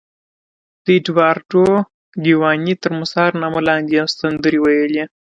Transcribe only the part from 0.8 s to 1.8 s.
د اېډوارډو